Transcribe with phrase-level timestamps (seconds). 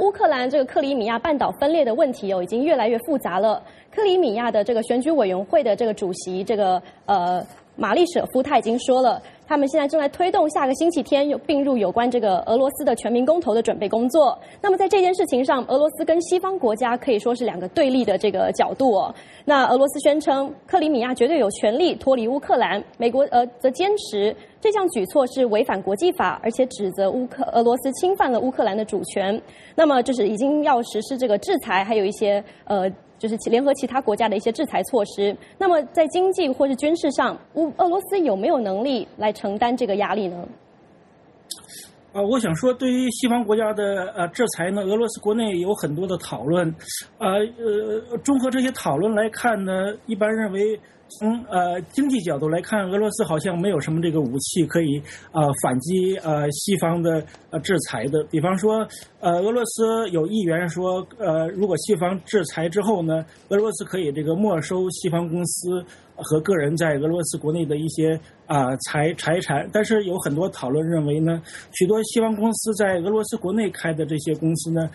[0.00, 3.62] 乌克兰这个克里米亚半岛分裂的问题哦，已经越来越复杂了。
[3.94, 7.44] 克里米亚的这个选举委员会的这个主席，这个呃
[7.80, 9.20] 玛丽舍夫他已经说了。
[9.48, 14.38] 他们现在正在推动下个星期天有并入有关这个俄罗斯的全民公投的准备工作。
[14.62, 19.12] 那么在这件事情上，俄罗斯跟西方国家可以说是两个对立的这个角度哦。
[19.44, 29.42] 那俄罗斯宣称克里米亚绝对有权利脱离乌克兰，美国呃则坚持这项举措是违反国际法，而且指责乌克俄罗斯侵犯了乌克兰的主权。
[29.74, 32.88] 那么就是已经要实施这个制裁，还有一些呃。
[33.20, 35.36] 就是联合其他国家的一些制裁措施。
[35.56, 40.48] 那么，在经济或是军事上，乌俄罗斯有没有能力来承担这个压力呢？
[42.12, 46.74] 啊，我想说，对于西方国家的呃制裁呢，俄罗斯国内有很多的讨论。
[47.18, 47.28] 呃
[48.10, 49.72] 呃，综合这些讨论来看呢，
[50.06, 50.80] 一般认为。
[51.18, 55.02] 从呃经济角度来看，俄罗斯好像没有什么这个武器可以
[55.32, 58.22] 呃反击呃西方的呃制裁的。
[58.30, 58.86] 比方说，
[59.20, 69.68] 呃俄罗斯有议员说，呃如果西方制裁之后呢，俄罗斯可以这个没收西方公司和个人在俄罗斯国内的一些啊财财产。
[69.72, 74.88] 但是有很多讨论认为呢，许多西方公司在俄罗斯国内开的这些公司呢。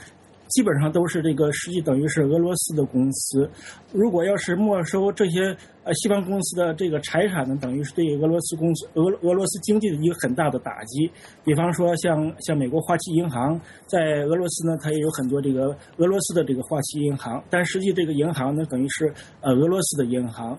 [0.55, 3.49] 基本上都是这个，实际等于是俄罗斯的公司。
[3.91, 5.53] 如果要是没收这些
[5.83, 11.11] 呃西方公司的这个财产呢，等于是对俄罗斯公司俄俄罗斯经济的一个很大的打击。
[11.43, 20.57] 比方说，像像美国花旗银行在俄罗斯呢，它也有很多这个俄罗斯的这个花旗银行，但实际这个银行呢，等于是呃俄罗斯的银行。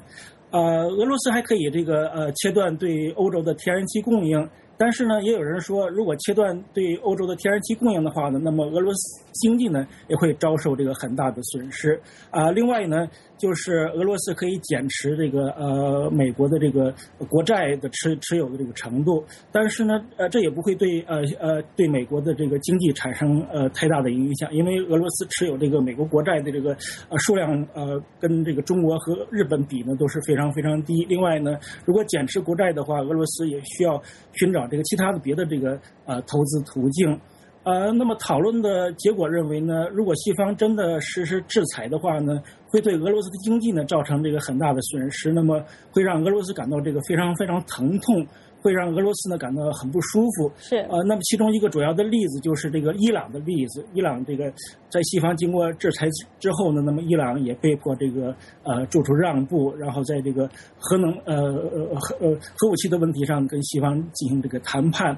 [0.51, 4.47] 呃，俄罗斯还可以这个呃切断对欧洲的天然气供应。
[4.79, 11.99] 但是呢，也有人说，如果切断对欧洲的天然气供应的话呢，那么俄罗斯经济呢也会遭受这个很大的损失
[12.31, 12.51] 啊。
[12.51, 16.93] 另外呢，就是俄罗斯可以减持这个呃美国的这个
[17.27, 26.77] 国债的持持有的这个程度，但是呢，呃，这也不会对呃呃对美国的这个经济产生呃太大的影响，因为俄罗斯持有这个美国国债的这个
[27.09, 31.03] 呃数量呃跟这个中国和日本比呢都是非常非常低。
[31.07, 33.99] 另外呢，如果减持国债的话，俄罗斯也需要
[34.35, 34.66] 寻找。
[34.67, 37.19] 这个其他的别的这个呃投资途径，
[37.63, 48.27] 呃，那么讨论的结果认为呢，如果西方真的实施制裁的话呢，会对俄罗斯的经济呢造成这个很大的损失，那么会让俄罗斯感到这个非常非常疼痛。
[48.67, 50.51] 会让俄罗斯呢感到很不舒服。
[50.59, 53.87] 是呃，那么其中一个主要的例子就是这个伊朗的例子。
[53.95, 54.53] 伊朗这个
[54.91, 56.09] 在西方经过制裁
[56.41, 58.35] 之后呢，那么伊朗也被迫这个
[58.65, 60.51] 呃做出让步，然后在这个
[60.81, 65.17] 核能呃呃核呃核武器的问题上跟西方进行这个谈判。